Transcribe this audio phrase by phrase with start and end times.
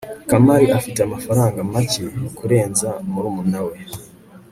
[0.29, 2.03] kamari afite amafaranga make
[2.37, 3.75] kurenza murumuna we